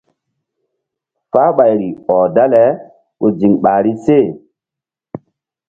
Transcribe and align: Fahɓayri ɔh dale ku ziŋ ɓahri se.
Fahɓayri 1.31 1.87
ɔh 2.15 2.21
dale 2.35 2.63
ku 3.19 3.25
ziŋ 3.39 3.53
ɓahri 3.63 3.91
se. 4.05 4.17